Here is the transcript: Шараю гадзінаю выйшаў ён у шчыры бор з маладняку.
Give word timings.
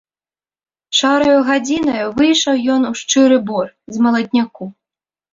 Шараю 0.99 1.35
гадзінаю 1.49 2.07
выйшаў 2.17 2.55
ён 2.75 2.81
у 2.89 2.91
шчыры 3.01 3.37
бор 3.51 3.67
з 3.97 4.07
маладняку. 4.07 4.63